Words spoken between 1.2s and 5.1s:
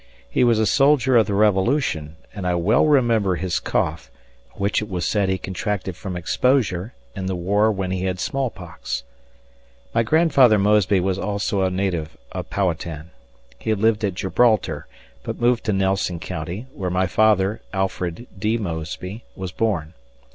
the Revolution, and I well remember his cough, which it was